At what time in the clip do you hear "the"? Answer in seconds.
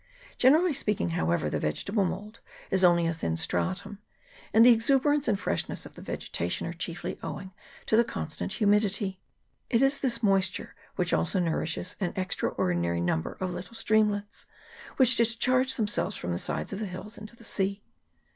1.47-1.59, 4.65-4.71, 5.93-6.01, 7.95-8.03, 16.31-16.39, 16.79-16.87, 17.35-17.43